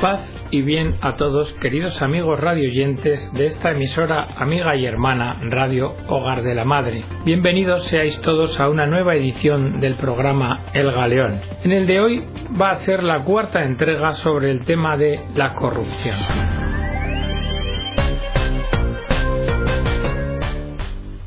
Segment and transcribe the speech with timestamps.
[0.00, 5.94] Paz y bien a todos, queridos amigos radioyentes de esta emisora amiga y hermana Radio
[6.08, 7.04] Hogar de la Madre.
[7.26, 11.40] Bienvenidos seáis todos a una nueva edición del programa El Galeón.
[11.64, 12.24] En el de hoy
[12.58, 16.16] va a ser la cuarta entrega sobre el tema de la corrupción.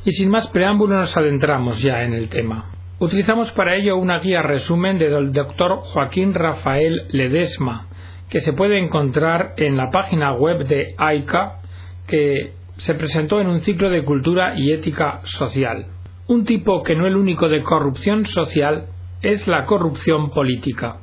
[0.04, 2.72] Y sin más preámbulo nos adentramos ya en el tema.
[2.98, 7.88] Utilizamos para ello una guía resumen del doctor Joaquín Rafael Ledesma,
[8.34, 11.60] que se puede encontrar en la página web de AICA,
[12.08, 15.86] que se presentó en un ciclo de cultura y ética social.
[16.28, 18.88] Un tipo que no es el único de corrupción social
[19.22, 20.98] es la corrupción política.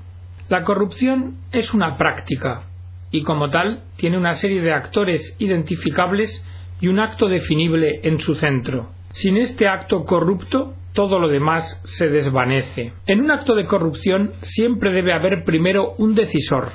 [0.49, 2.65] La corrupción es una práctica
[3.13, 6.45] y como tal tiene una serie de actores identificables
[6.81, 8.91] y un acto definible en su centro.
[9.13, 12.93] Sin este acto corrupto, todo lo demás se desvanece.
[13.07, 16.73] En un acto de corrupción siempre debe haber primero un decisor,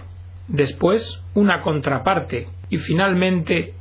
[0.47, 3.73] después una contraparte y finalmente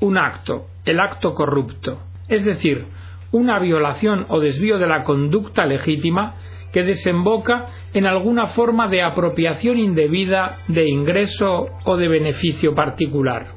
[0.00, 2.86] un acto, el acto corrupto, es decir,
[3.30, 6.34] una violación o desvío de la conducta legítima
[6.72, 13.48] que desemboca en alguna forma de apropiación indebida de ingreso o de beneficio particular.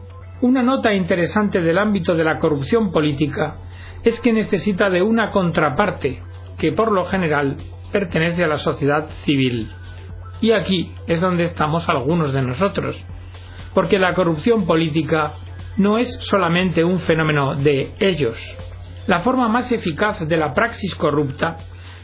[0.41, 3.55] Una nota interesante del ámbito de la corrupción política
[4.03, 6.19] es que necesita de una contraparte
[6.59, 7.57] que por lo general
[7.91, 9.71] pertenece a la sociedad civil.
[10.41, 13.03] Y aquí es donde estamos algunos de nosotros,
[13.73, 15.33] porque la corrupción política
[15.77, 18.37] no es solamente un fenómeno de ellos.
[19.07, 21.57] La forma más eficaz de la praxis corrupta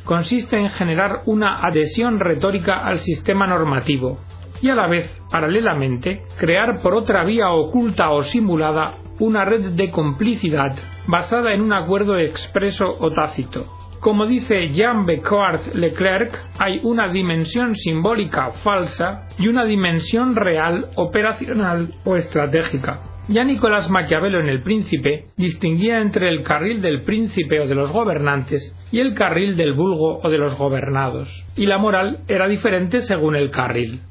[0.04, 4.20] consiste en generar una adhesión retórica al sistema normativo
[4.62, 9.90] y a la vez, paralelamente, crear por otra vía oculta o simulada una red de
[9.90, 10.76] complicidad
[11.08, 13.68] basada en un acuerdo expreso o tácito,
[14.02, 21.94] como dice Jean Becquart Leclerc, hay una dimensión simbólica falsa y una dimensión real, operacional
[22.04, 23.00] o estratégica.
[23.28, 27.92] Ya Nicolás Maquiavelo en El Príncipe distinguía entre el carril del príncipe o de los
[27.92, 33.02] gobernantes y el carril del vulgo o de los gobernados, y la moral era diferente
[33.02, 34.02] según el carril.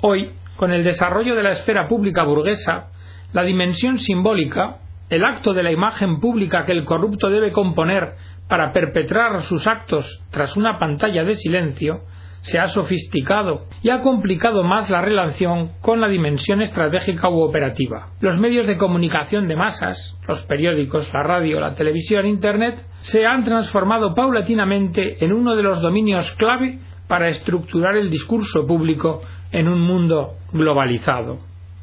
[0.00, 2.86] Hoy, con el desarrollo de la esfera pública burguesa,
[3.34, 4.78] la dimensión simbólica,
[5.10, 8.14] el acto de la imagen pública que el corrupto debe componer
[8.48, 12.02] para perpetrar sus actos tras una pantalla de silencio,
[12.44, 18.08] se ha sofisticado y ha complicado más la relación con la dimensión estratégica u operativa.
[18.20, 23.44] Los medios de comunicación de masas, los periódicos, la radio, la televisión, Internet, se han
[23.44, 29.80] transformado paulatinamente en uno de los dominios clave para estructurar el discurso público en un
[29.80, 31.38] mundo globalizado.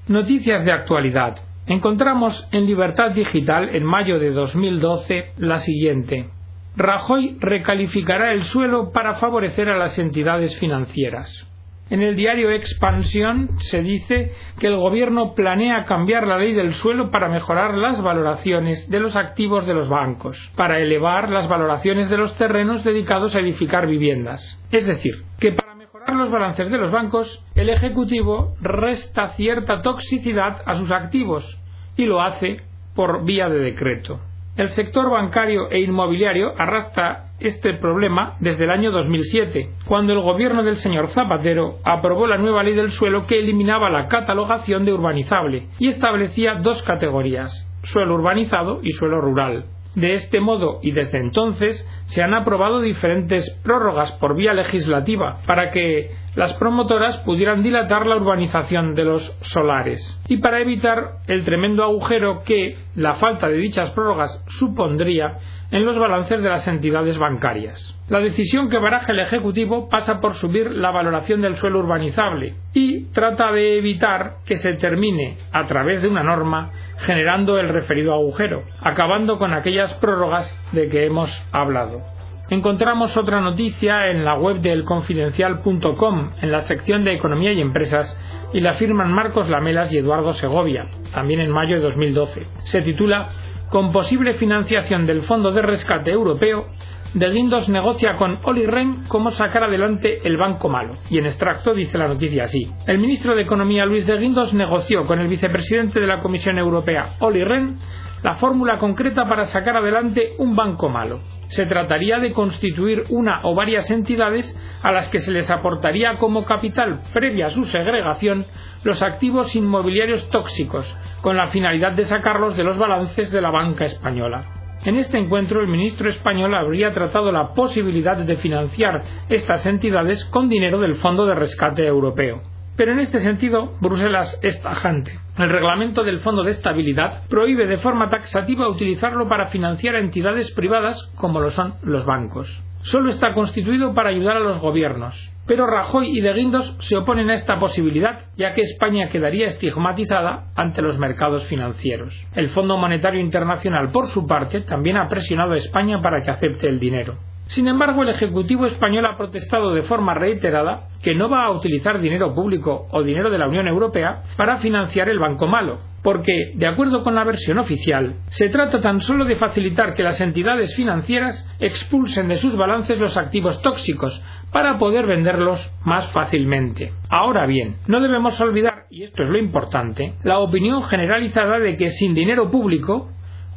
[0.08, 1.38] Noticias de actualidad.
[1.66, 6.30] Encontramos en Libertad Digital en mayo de 2012 la siguiente.
[6.76, 11.48] Rajoy recalificará el suelo para favorecer a las entidades financieras.
[11.90, 17.12] En el diario Expansión se dice que el Gobierno planea cambiar la ley del suelo
[17.12, 22.16] para mejorar las valoraciones de los activos de los bancos, para elevar las valoraciones de
[22.16, 24.58] los terrenos dedicados a edificar viviendas.
[24.72, 30.62] Es decir, que para mejorar los balances de los bancos, el Ejecutivo resta cierta toxicidad
[30.66, 31.60] a sus activos
[31.98, 32.62] y lo hace
[32.96, 34.22] por vía de decreto.
[34.57, 40.62] El sector bancario e inmobiliario arrastra este problema desde el año 2007, cuando el gobierno
[40.62, 45.67] del señor Zapatero aprobó la nueva ley del suelo que eliminaba la catalogación de urbanizable
[45.79, 49.66] y establecía dos categorías, suelo urbanizado y suelo rural.
[49.96, 55.69] De este modo y desde entonces se han aprobado diferentes prórrogas por vía legislativa para
[55.69, 61.84] que las promotoras pudieran dilatar la urbanización de los solares y para evitar el tremendo
[61.84, 65.40] agujero que la falta de dichas prórrogas supondría
[65.72, 67.96] en los balances de las entidades bancarias.
[68.09, 73.06] La decisión que baraja el Ejecutivo pasa por subir la valoración del suelo urbanizable y
[73.14, 78.64] trata de evitar que se termine, a través de una norma, generando el referido agujero,
[78.81, 82.02] acabando con aquellas prórrogas de que hemos hablado.
[82.50, 88.20] Encontramos otra noticia en la web del confidencial.com, en la sección de Economía y Empresas,
[88.52, 92.45] y la firman Marcos Lamelas y Eduardo Segovia, también en mayo de 2012.
[92.63, 93.30] Se titula
[93.71, 96.65] Con posible financiación del Fondo de Rescate Europeo,
[97.13, 100.97] de Guindos negocia con Oli Ren cómo sacar adelante el banco malo.
[101.09, 102.69] Y en extracto dice la noticia así.
[102.85, 107.15] El ministro de Economía Luis de Guindos negoció con el vicepresidente de la Comisión Europea,
[107.19, 107.77] Oli Ren,
[108.23, 111.21] la fórmula concreta para sacar adelante un banco malo
[111.51, 116.45] se trataría de constituir una o varias entidades a las que se les aportaría como
[116.45, 118.45] capital previa a su segregación
[118.85, 120.85] los activos inmobiliarios tóxicos,
[121.21, 124.45] con la finalidad de sacarlos de los balances de la banca española.
[124.85, 130.47] En este encuentro el ministro español habría tratado la posibilidad de financiar estas entidades con
[130.47, 132.50] dinero del Fondo de Rescate Europeo.
[132.75, 135.19] Pero en este sentido, Bruselas es tajante.
[135.38, 140.51] El reglamento del Fondo de Estabilidad prohíbe de forma taxativa utilizarlo para financiar a entidades
[140.51, 142.62] privadas como lo son los bancos.
[142.83, 145.31] Solo está constituido para ayudar a los gobiernos.
[145.45, 150.45] Pero Rajoy y De Guindos se oponen a esta posibilidad, ya que España quedaría estigmatizada
[150.56, 152.13] ante los mercados financieros.
[152.35, 156.68] El Fondo Monetario Internacional, por su parte, también ha presionado a España para que acepte
[156.68, 157.18] el dinero.
[157.51, 162.00] Sin embargo, el Ejecutivo español ha protestado de forma reiterada que no va a utilizar
[162.00, 166.65] dinero público o dinero de la Unión Europea para financiar el Banco Malo, porque, de
[166.65, 171.45] acuerdo con la versión oficial, se trata tan solo de facilitar que las entidades financieras
[171.59, 174.24] expulsen de sus balances los activos tóxicos
[174.54, 176.94] para poder venderlos más fácilmente.
[177.09, 181.89] Ahora bien, no debemos olvidar, y esto es lo importante, la opinión generalizada de que
[181.89, 183.09] sin dinero público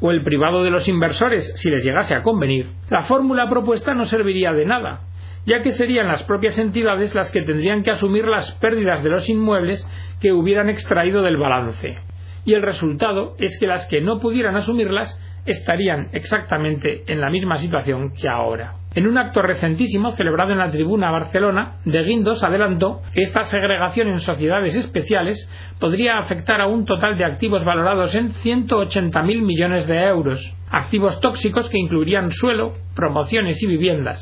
[0.04, 4.04] o el privado de los inversores si les llegase a convenir, la fórmula propuesta no
[4.04, 5.00] serviría de nada,
[5.46, 9.26] ya que serían las propias entidades las que tendrían que asumir las pérdidas de los
[9.30, 9.88] inmuebles
[10.20, 11.96] que hubieran extraído del balance.
[12.44, 17.56] Y el resultado es que las que no pudieran asumirlas estarían exactamente en la misma
[17.56, 18.74] situación que ahora.
[18.94, 24.08] En un acto recentísimo celebrado en la tribuna Barcelona, De Guindos adelantó que esta segregación
[24.08, 25.50] en sociedades especiales
[25.80, 31.68] podría afectar a un total de activos valorados en 180.000 millones de euros, activos tóxicos
[31.70, 34.20] que incluirían suelo, promociones y viviendas,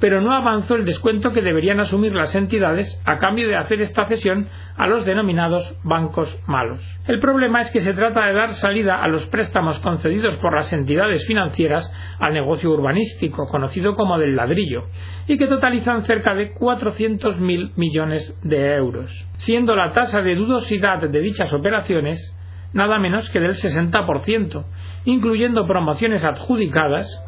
[0.00, 4.08] pero no avanzó el descuento que deberían asumir las entidades a cambio de hacer esta
[4.08, 6.80] cesión a los denominados bancos malos.
[7.06, 10.72] El problema es que se trata de dar salida a los préstamos concedidos por las
[10.72, 14.86] entidades financieras al negocio urbanístico, conocido como del ladrillo,
[15.26, 21.20] y que totalizan cerca de 400.000 millones de euros, siendo la tasa de dudosidad de
[21.20, 22.36] dichas operaciones
[22.72, 24.64] nada menos que del 60%,
[25.04, 27.24] incluyendo promociones adjudicadas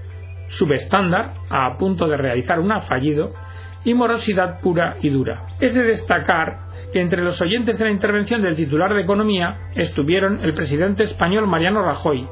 [0.53, 3.33] subestándar, a punto de realizar un fallido,
[3.85, 5.47] y morosidad pura y dura.
[5.61, 10.41] Es de destacar que entre los oyentes de la intervención del titular de Economía estuvieron
[10.45, 12.29] el presidente español Mariano Rajoy,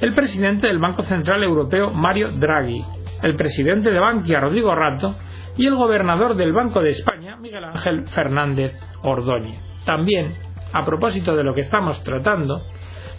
[0.00, 2.82] el presidente del Banco Central Europeo Mario Draghi,
[3.22, 5.16] el presidente de Bankia Rodrigo Rato
[5.56, 8.72] y el gobernador del Banco de España Miguel Ángel Fernández
[9.02, 9.60] Ordóñez.
[9.84, 10.32] También,
[10.72, 12.62] a propósito de lo que estamos tratando,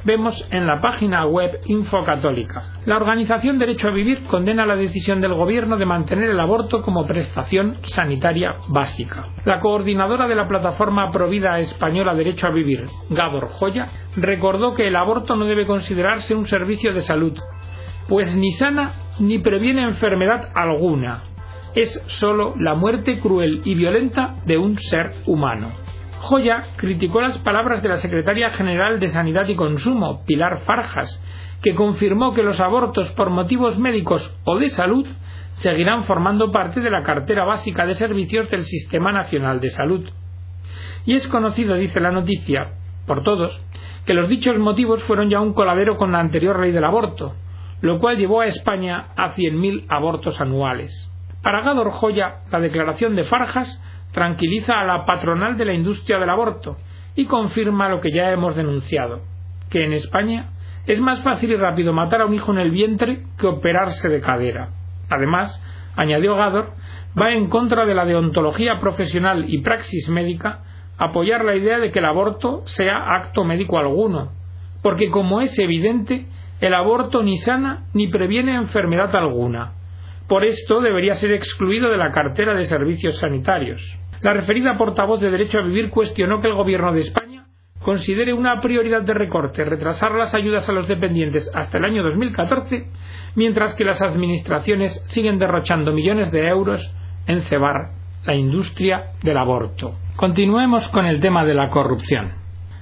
[0.06, 2.64] vemos en la página web Infocatólica.
[2.86, 7.06] La organización Derecho a Vivir condena la decisión del Gobierno de mantener el aborto como
[7.06, 9.26] prestación sanitaria básica.
[9.44, 14.96] La coordinadora de la plataforma Provida Española Derecho a Vivir, Gabor Joya, recordó que el
[14.96, 17.38] aborto no debe considerarse un servicio de salud,
[18.08, 21.24] pues ni sana ni previene enfermedad alguna.
[21.74, 25.85] Es sólo la muerte cruel y violenta de un ser humano.
[26.26, 31.22] Joya criticó las palabras de la secretaria general de Sanidad y Consumo, Pilar Farjas,
[31.62, 35.08] que confirmó que los abortos por motivos médicos o de salud
[35.58, 40.10] seguirán formando parte de la cartera básica de servicios del Sistema Nacional de Salud.
[41.06, 42.72] Y es conocido, dice la noticia,
[43.06, 43.62] por todos,
[44.08, 47.36] que los dichos motivos fueron ya un coladero con la anterior ley del aborto,
[47.82, 51.08] lo cual llevó a España a 100.000 abortos anuales.
[51.44, 53.80] Para Gador Joya, la declaración de Farjas
[54.16, 56.78] tranquiliza a la patronal de la industria del aborto
[57.16, 59.20] y confirma lo que ya hemos denunciado,
[59.70, 60.52] que en España
[60.88, 64.22] es más fácil y rápido matar a un hijo en el vientre que operarse de
[64.22, 64.70] cadera.
[65.10, 65.62] Además,
[65.98, 66.72] añadió Gador,
[67.22, 70.62] va en contra de la deontología profesional y praxis médica
[70.98, 74.32] apoyar la idea de que el aborto sea acto médico alguno,
[74.82, 76.26] porque como es evidente,
[76.62, 79.74] el aborto ni sana ni previene enfermedad alguna.
[80.30, 83.82] Por esto debería ser excluido de la cartera de servicios sanitarios.
[84.22, 87.46] La referida portavoz de Derecho a Vivir cuestionó que el Gobierno de España
[87.86, 92.88] considere una prioridad de recorte retrasar las ayudas a los dependientes hasta el año 2014,
[93.36, 96.82] mientras que las administraciones siguen derrochando millones de euros
[97.28, 97.92] en cebar
[98.26, 99.94] la industria del aborto.
[100.16, 102.32] Continuemos con el tema de la corrupción.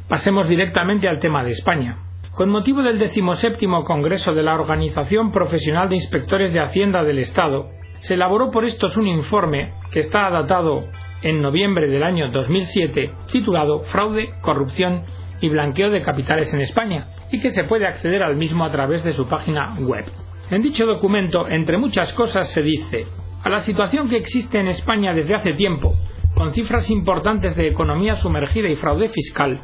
[0.07, 1.97] Pasemos directamente al tema de España.
[2.31, 7.71] Con motivo del decimoséptimo Congreso de la Organización Profesional de Inspectores de Hacienda del Estado,
[7.99, 10.85] se elaboró por estos un informe que está datado
[11.23, 15.03] en noviembre del año 2007 titulado Fraude, corrupción
[15.41, 19.03] y blanqueo de capitales en España y que se puede acceder al mismo a través
[19.03, 20.05] de su página web.
[20.49, 23.07] En dicho documento, entre muchas cosas, se dice
[23.43, 25.95] a la situación que existe en España desde hace tiempo,
[26.35, 29.61] con cifras importantes de economía sumergida y fraude fiscal,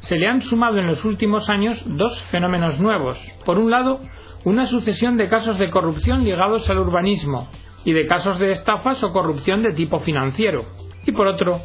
[0.00, 3.18] se le han sumado en los últimos años dos fenómenos nuevos.
[3.44, 4.00] Por un lado,
[4.44, 7.48] una sucesión de casos de corrupción ligados al urbanismo
[7.84, 10.66] y de casos de estafas o corrupción de tipo financiero
[11.08, 11.62] y por otro,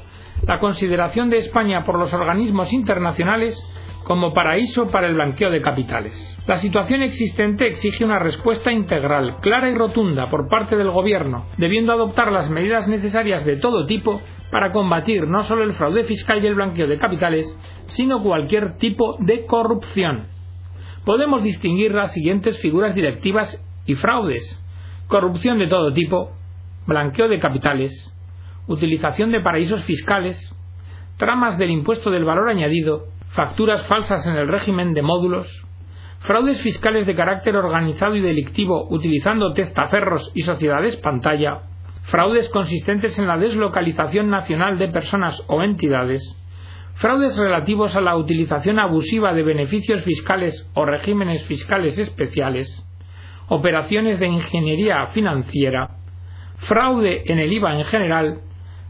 [0.47, 3.61] la consideración de España por los organismos internacionales
[4.03, 6.13] como paraíso para el blanqueo de capitales.
[6.45, 11.93] La situación existente exige una respuesta integral, clara y rotunda por parte del Gobierno, debiendo
[11.93, 14.21] adoptar las medidas necesarias de todo tipo
[14.51, 17.57] para combatir no solo el fraude fiscal y el blanqueo de capitales,
[17.87, 20.25] sino cualquier tipo de corrupción.
[21.05, 24.59] Podemos distinguir las siguientes figuras directivas y fraudes.
[25.07, 26.31] Corrupción de todo tipo,
[26.85, 28.12] blanqueo de capitales,
[28.67, 30.55] utilización de paraísos fiscales,
[31.17, 35.65] tramas del impuesto del valor añadido, facturas falsas en el régimen de módulos,
[36.19, 41.61] fraudes fiscales de carácter organizado y delictivo utilizando testaferros y sociedades pantalla,
[42.03, 46.21] fraudes consistentes en la deslocalización nacional de personas o entidades,
[46.95, 52.85] fraudes relativos a la utilización abusiva de beneficios fiscales o regímenes fiscales especiales,
[53.47, 55.97] operaciones de ingeniería financiera,
[56.67, 58.41] fraude en el IVA en general,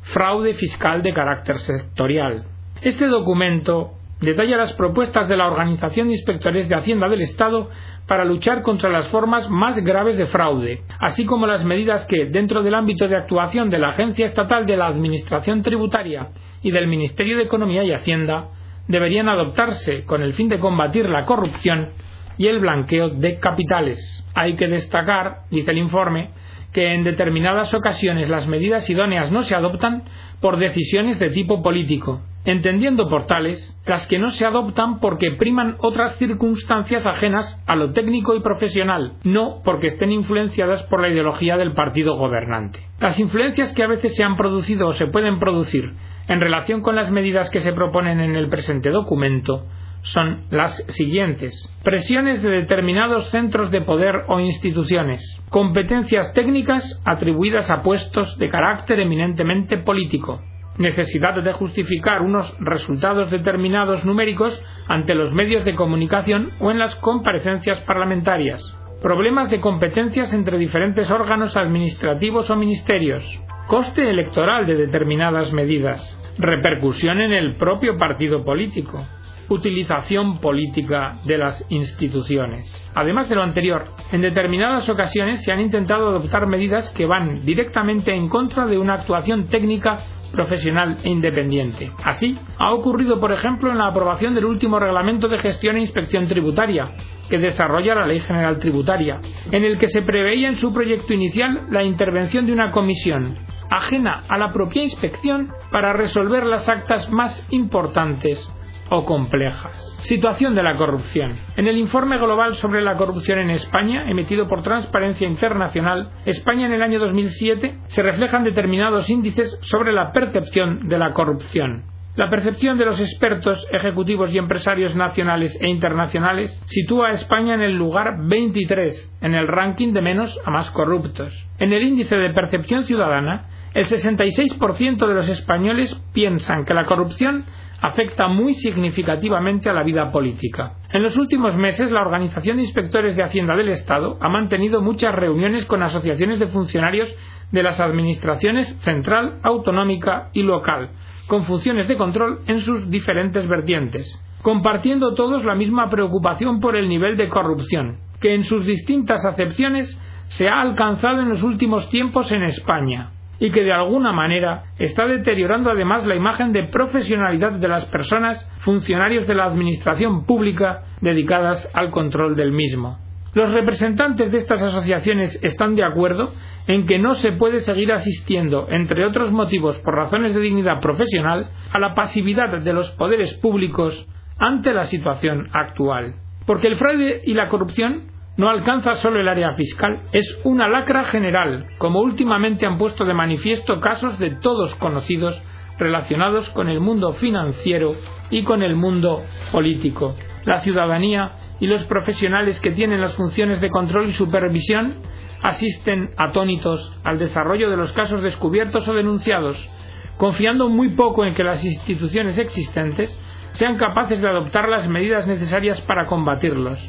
[0.03, 2.45] fraude fiscal de carácter sectorial.
[2.81, 7.69] Este documento detalla las propuestas de la Organización de Inspectores de Hacienda del Estado
[8.07, 12.63] para luchar contra las formas más graves de fraude, así como las medidas que, dentro
[12.63, 16.29] del ámbito de actuación de la Agencia Estatal de la Administración Tributaria
[16.62, 18.50] y del Ministerio de Economía y Hacienda,
[18.88, 21.89] deberían adoptarse con el fin de combatir la corrupción
[22.38, 24.00] y el blanqueo de capitales.
[24.33, 26.31] Hay que destacar, dice el informe,
[26.74, 30.03] que en determinadas ocasiones las medidas idóneas no se adoptan
[30.42, 35.77] por decisiones de tipo político, entendiendo por tales las que no se adoptan porque priman
[35.80, 41.56] otras circunstancias ajenas a lo técnico y profesional, no porque estén influenciadas por la ideología
[41.58, 42.80] del partido gobernante.
[43.00, 45.94] Las influencias que a veces se han producido o se pueden producir
[46.27, 49.65] en relación con las medidas que se proponen en el presente documento
[50.03, 51.53] son las siguientes.
[51.83, 55.22] Presiones de determinados centros de poder o instituciones.
[55.50, 60.41] Competencias técnicas atribuidas a puestos de carácter eminentemente político.
[60.77, 66.95] Necesidad de justificar unos resultados determinados numéricos ante los medios de comunicación o en las
[66.95, 68.62] comparecencias parlamentarias,
[69.01, 73.24] problemas de competencias entre diferentes órganos administrativos o ministerios,
[73.67, 76.01] coste electoral de determinadas medidas,
[76.39, 79.05] repercusión en el propio partido político,
[79.53, 82.75] utilización política de las instituciones.
[82.93, 88.13] Además de lo anterior, en determinadas ocasiones se han intentado adoptar medidas que van directamente
[88.13, 90.00] en contra de una actuación técnica
[90.31, 91.91] profesional e independiente.
[92.03, 96.27] Así, ha ocurrido, por ejemplo, en la aprobación del último Reglamento de Gestión e Inspección
[96.27, 96.91] Tributaria,
[97.29, 101.67] que desarrolla la Ley General Tributaria, en el que se preveía en su proyecto inicial
[101.69, 103.36] la intervención de una comisión
[103.69, 108.51] ajena a la propia inspección para resolver las actas más importantes
[108.93, 109.73] o complejas.
[110.00, 111.38] Situación de la corrupción.
[111.57, 116.73] En el informe global sobre la corrupción en España, emitido por Transparencia Internacional, España en
[116.73, 121.85] el año 2007 se reflejan determinados índices sobre la percepción de la corrupción.
[122.15, 127.62] La percepción de los expertos, ejecutivos y empresarios nacionales e internacionales sitúa a España en
[127.62, 131.33] el lugar 23 en el ranking de menos a más corruptos.
[131.57, 137.45] En el índice de percepción ciudadana, el 66% de los españoles piensan que la corrupción
[137.84, 140.78] afecta muy significativamente a la vida política.
[140.94, 145.13] En los últimos meses, la Organización de Inspectores de Hacienda del Estado ha mantenido muchas
[145.13, 147.13] reuniones con asociaciones de funcionarios
[147.52, 150.92] de las administraciones central, autonómica y local,
[151.28, 156.88] con funciones de control en sus diferentes vertientes, compartiendo todos la misma preocupación por el
[156.88, 160.00] nivel de corrupción, que en sus distintas acepciones
[160.30, 163.12] se ha alcanzado en los últimos tiempos en España,
[163.43, 168.50] y que de alguna manera está deteriorando además la imagen de profesionalidad de las personas
[168.62, 173.00] funcionarios de la administración pública dedicadas al control del mismo.
[173.33, 176.31] Los representantes de estas asociaciones están de acuerdo
[176.67, 181.50] en que no se puede seguir asistiendo, entre otros motivos por razones de dignidad profesional,
[181.73, 184.07] a la pasividad de los poderes públicos
[184.39, 186.15] ante la situación actual.
[186.45, 191.04] Porque el fraude y la corrupción no alcanza solo el área fiscal, es una lacra
[191.04, 195.40] general, como últimamente han puesto de manifiesto casos de todos conocidos
[195.78, 197.96] relacionados con el mundo financiero
[198.32, 200.16] y con el mundo político.
[200.46, 204.96] La ciudadanía y los profesionales que tienen las funciones de control y supervisión
[205.44, 209.70] asisten atónitos al desarrollo de los casos descubiertos o denunciados,
[210.18, 213.20] confiando muy poco en que las instituciones existentes
[213.52, 216.80] sean capaces de adoptar las medidas necesarias para combatirlos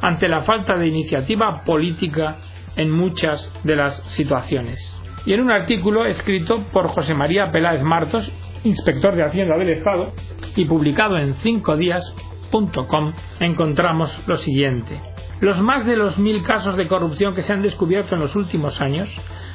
[0.00, 2.36] ante la falta de iniciativa política
[2.76, 4.78] en muchas de las situaciones.
[5.24, 8.30] Y en un artículo escrito por José María Peláez Martos,
[8.64, 10.12] inspector de Hacienda del Estado,
[10.54, 15.00] y publicado en 5días.com, encontramos lo siguiente.
[15.40, 18.80] Los más de los mil casos de corrupción que se han descubierto en los últimos
[18.80, 19.08] años,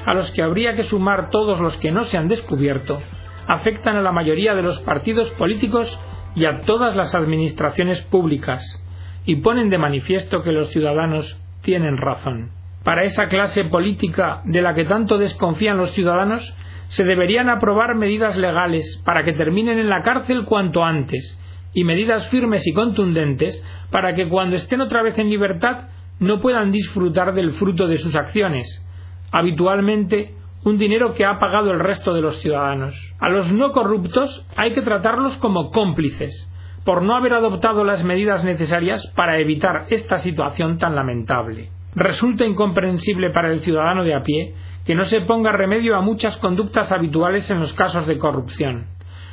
[0.05, 3.01] a los que habría que sumar todos los que no se han descubierto,
[3.47, 5.99] afectan a la mayoría de los partidos políticos
[6.35, 8.63] y a todas las administraciones públicas,
[9.25, 12.49] y ponen de manifiesto que los ciudadanos tienen razón.
[12.83, 16.55] Para esa clase política de la que tanto desconfían los ciudadanos,
[16.91, 21.39] Se deberían aprobar medidas legales para que terminen en la cárcel cuanto antes
[21.73, 25.87] y medidas firmes y contundentes para que cuando estén otra vez en libertad
[26.19, 28.85] no puedan disfrutar del fruto de sus acciones,
[29.31, 30.35] habitualmente
[30.65, 32.93] un dinero que ha pagado el resto de los ciudadanos.
[33.19, 36.45] A los no corruptos hay que tratarlos como cómplices,
[36.83, 41.69] por no haber adoptado las medidas necesarias para evitar esta situación tan lamentable.
[41.93, 46.37] Resulta incomprensible para el ciudadano de a pie que no se ponga remedio a muchas
[46.37, 48.87] conductas habituales en los casos de corrupción,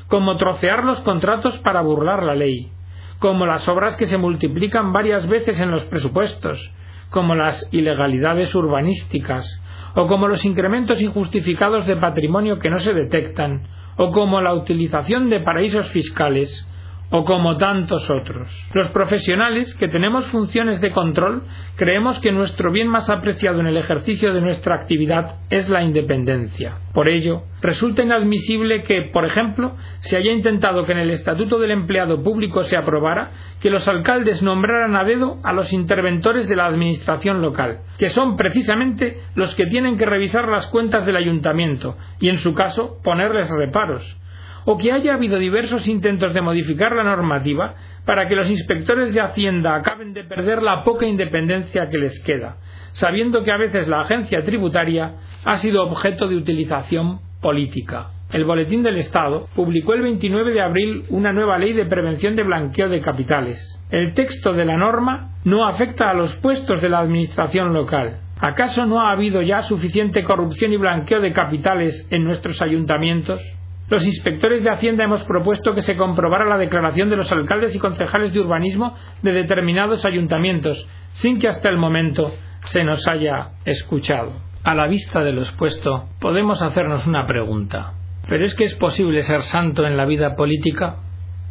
[0.09, 2.71] como trocear los contratos para burlar la ley,
[3.19, 6.73] como las obras que se multiplican varias veces en los presupuestos,
[7.11, 9.63] como las ilegalidades urbanísticas,
[9.95, 13.63] o como los incrementos injustificados de patrimonio que no se detectan,
[13.97, 16.68] o como la utilización de paraísos fiscales,
[17.11, 18.49] o como tantos otros.
[18.75, 21.43] Los profesionales que tenemos funciones de control
[21.77, 26.77] creemos que nuestro bien más apreciado en el ejercicio de nuestra actividad es la independencia.
[26.93, 31.71] Por ello, resulta inadmisible que, por ejemplo, se haya intentado que en el Estatuto del
[31.71, 36.67] Empleado Público se aprobara que los alcaldes nombraran a dedo a los interventores de la
[36.67, 42.29] Administración local, que son precisamente los que tienen que revisar las cuentas del ayuntamiento y,
[42.29, 44.17] en su caso, ponerles reparos
[44.65, 47.75] o que haya habido diversos intentos de modificar la normativa
[48.05, 52.57] para que los inspectores de Hacienda acaben de perder la poca independencia que les queda,
[52.93, 58.09] sabiendo que a veces la agencia tributaria ha sido objeto de utilización política.
[58.33, 62.43] El Boletín del Estado publicó el 29 de abril una nueva ley de prevención de
[62.43, 63.59] blanqueo de capitales.
[63.91, 68.19] El texto de la norma no afecta a los puestos de la Administración local.
[68.39, 73.41] ¿Acaso no ha habido ya suficiente corrupción y blanqueo de capitales en nuestros ayuntamientos?
[73.91, 77.79] Los inspectores de Hacienda hemos propuesto que se comprobara la declaración de los alcaldes y
[77.79, 84.33] concejales de urbanismo de determinados ayuntamientos, sin que hasta el momento se nos haya escuchado.
[84.63, 87.95] A la vista de lo expuesto, podemos hacernos una pregunta.
[88.29, 90.97] ¿Pero es que es posible ser santo en la vida política?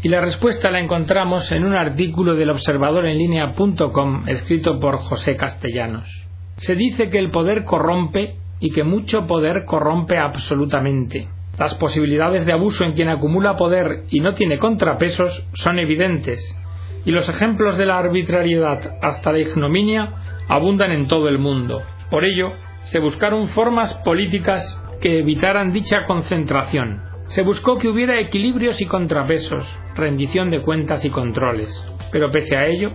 [0.03, 5.35] Y la respuesta la encontramos en un artículo del observador en línea.com escrito por José
[5.35, 6.07] Castellanos.
[6.57, 11.29] Se dice que el poder corrompe y que mucho poder corrompe absolutamente.
[11.57, 16.39] Las posibilidades de abuso en quien acumula poder y no tiene contrapesos son evidentes,
[17.03, 20.13] y los ejemplos de la arbitrariedad hasta la ignominia
[20.47, 21.81] abundan en todo el mundo.
[22.11, 27.01] Por ello, se buscaron formas políticas que evitaran dicha concentración.
[27.27, 29.65] Se buscó que hubiera equilibrios y contrapesos,
[29.95, 31.69] rendición de cuentas y controles.
[32.11, 32.91] Pero pese a ello,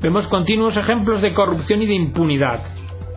[0.00, 2.62] vemos continuos ejemplos de corrupción y de impunidad,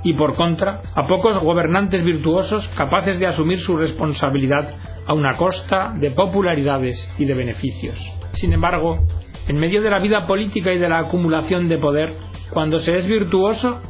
[0.03, 4.69] y por contra a pocos gobernantes virtuosos capaces de asumir su responsabilidad
[5.05, 7.97] a una costa de popularidades y de beneficios.
[8.33, 8.99] Sin embargo,
[9.47, 12.13] en medio de la vida política y de la acumulación de poder,
[12.51, 13.81] cuando se es virtuoso,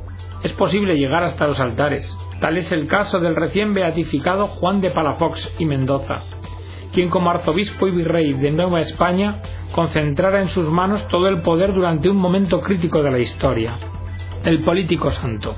[0.43, 2.12] es posible llegar hasta los altares.
[2.39, 6.24] Tal es el caso del recién beatificado Juan de Palafox y Mendoza,
[6.91, 11.74] quien como arzobispo y virrey de Nueva España concentrara en sus manos todo el poder
[11.74, 13.78] durante un momento crítico de la historia.
[14.43, 15.56] El político santo.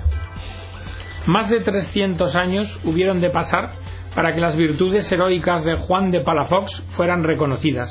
[1.25, 3.75] Más de 300 años hubieron de pasar
[4.13, 7.89] para que las virtudes heroicas de Juan de Palafox fueran reconocidas,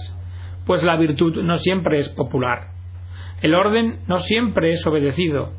[0.66, 2.68] pues la virtud no siempre es popular.
[3.40, 5.52] El orden no siempre es obedecido,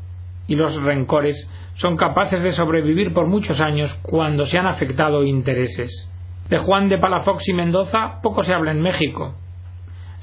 [0.48, 6.10] y los rencores son capaces de sobrevivir por muchos años cuando se han afectado intereses.
[6.50, 9.34] De Juan de Palafox y Mendoza poco se habla en México.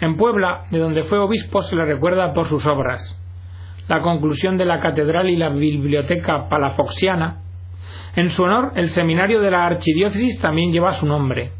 [0.00, 3.19] En Puebla, de donde fue obispo, se le recuerda por sus obras
[3.90, 7.40] la conclusión de la catedral y la biblioteca palafoxiana.
[8.14, 11.50] En su honor, el seminario de la archidiócesis también lleva su nombre.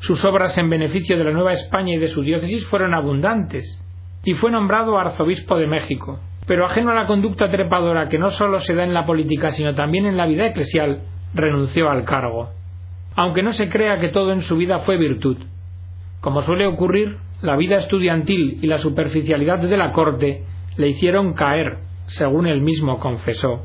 [0.00, 3.84] Sus obras en beneficio de la Nueva España y de su diócesis fueron abundantes,
[4.24, 6.20] y fue nombrado arzobispo de México.
[6.46, 9.74] Pero ajeno a la conducta trepadora que no solo se da en la política, sino
[9.74, 11.02] también en la vida eclesial,
[11.34, 12.48] renunció al cargo.
[13.14, 15.36] Aunque no se crea que todo en su vida fue virtud.
[16.22, 21.78] Como suele ocurrir, la vida estudiantil y la superficialidad de la corte le hicieron caer,
[22.06, 23.62] según él mismo confesó.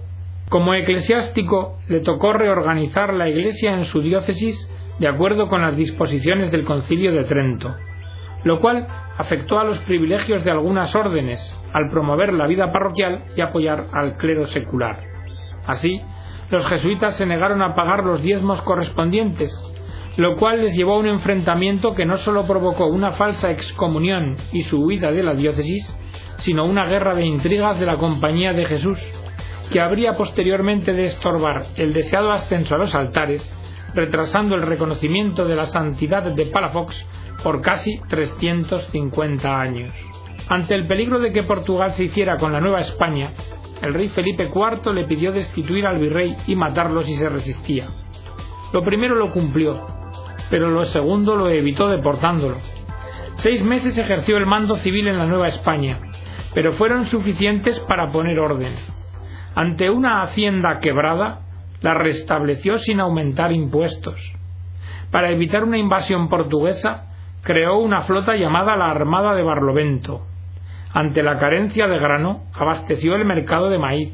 [0.50, 4.70] Como eclesiástico le tocó reorganizar la Iglesia en su diócesis
[5.00, 7.74] de acuerdo con las disposiciones del Concilio de Trento,
[8.44, 13.42] lo cual afectó a los privilegios de algunas órdenes al promover la vida parroquial y
[13.42, 14.98] apoyar al clero secular.
[15.66, 16.02] Así,
[16.50, 19.52] los jesuitas se negaron a pagar los diezmos correspondientes,
[20.18, 24.64] lo cual les llevó a un enfrentamiento que no solo provocó una falsa excomunión y
[24.64, 25.96] su huida de la diócesis,
[26.42, 29.00] sino una guerra de intrigas de la Compañía de Jesús,
[29.72, 33.50] que habría posteriormente de estorbar el deseado ascenso a los altares,
[33.96, 37.06] retrasando el reconocimiento de la santidad de Palafox
[37.44, 39.94] por casi 350 años.
[40.50, 43.30] Ante el peligro de que Portugal se hiciera con la Nueva España,
[43.82, 47.88] el rey Felipe IV le pidió destituir al virrey y matarlo si se resistía.
[48.74, 49.86] Lo primero lo cumplió,
[50.50, 52.58] pero lo segundo lo evitó deportándolo.
[53.36, 56.00] Seis meses ejerció el mando civil en la Nueva España,
[56.54, 58.74] pero fueron suficientes para poner orden.
[59.56, 61.42] Ante una hacienda quebrada,
[61.82, 64.20] la restableció sin aumentar impuestos.
[65.12, 67.08] Para evitar una invasión portuguesa,
[67.44, 70.26] creó una flota llamada la Armada de Barlovento.
[70.94, 74.14] Ante la carencia de grano, abasteció el mercado de maíz,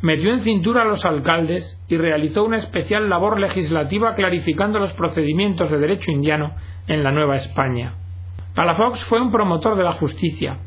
[0.00, 5.70] metió en cintura a los alcaldes y realizó una especial labor legislativa clarificando los procedimientos
[5.70, 6.52] de derecho indiano
[6.86, 7.94] en la Nueva España.
[8.54, 10.58] Palafox fue un promotor de la justicia.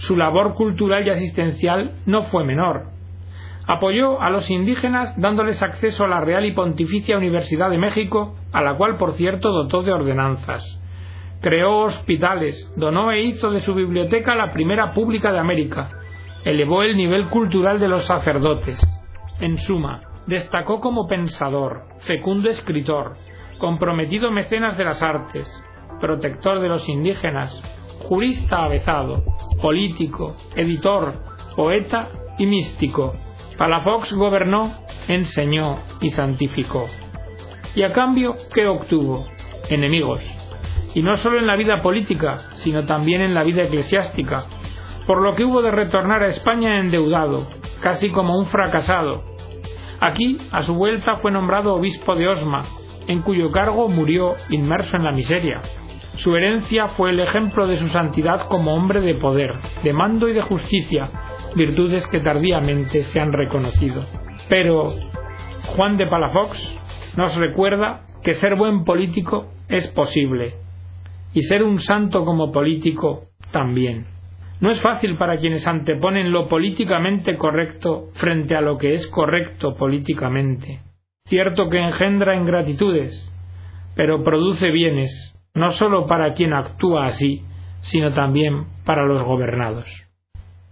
[0.00, 2.90] Su labor cultural y asistencial no fue menor.
[3.66, 8.60] Apoyó a los indígenas dándoles acceso a la Real y Pontificia Universidad de México, a
[8.60, 10.80] la cual por cierto dotó de ordenanzas
[11.40, 15.90] creó hospitales, donó e hizo de su biblioteca la primera pública de América,
[16.44, 18.80] elevó el nivel cultural de los sacerdotes.
[19.40, 23.14] En suma, destacó como pensador, fecundo escritor,
[23.58, 25.50] comprometido mecenas de las artes,
[26.00, 27.58] protector de los indígenas,
[28.10, 29.22] jurista avezado,
[29.62, 31.14] político, editor,
[31.54, 33.14] poeta y místico.
[33.56, 34.72] Palafox gobernó,
[35.06, 36.88] enseñó y santificó.
[37.76, 39.26] Y a cambio, ¿qué obtuvo?
[39.68, 40.24] Enemigos,
[40.92, 44.42] y no solo en la vida política, sino también en la vida eclesiástica,
[45.06, 47.46] por lo que hubo de retornar a España endeudado,
[47.80, 49.22] casi como un fracasado.
[50.00, 52.64] Aquí, a su vuelta, fue nombrado obispo de Osma,
[53.06, 55.62] en cuyo cargo murió inmerso en la miseria.
[56.20, 60.34] Su herencia fue el ejemplo de su santidad como hombre de poder, de mando y
[60.34, 61.08] de justicia,
[61.56, 64.04] virtudes que tardíamente se han reconocido.
[64.50, 64.92] Pero
[65.68, 66.58] Juan de Palafox
[67.16, 70.56] nos recuerda que ser buen político es posible,
[71.32, 74.04] y ser un santo como político también.
[74.60, 79.74] No es fácil para quienes anteponen lo políticamente correcto frente a lo que es correcto
[79.74, 80.80] políticamente.
[81.24, 83.26] Cierto que engendra ingratitudes,
[83.96, 87.44] pero produce bienes, no sólo para quien actúa así,
[87.82, 89.86] sino también para los gobernados.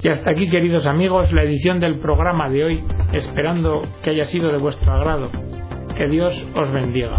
[0.00, 4.52] Y hasta aquí, queridos amigos, la edición del programa de hoy, esperando que haya sido
[4.52, 5.30] de vuestro agrado.
[5.96, 7.18] Que Dios os bendiga.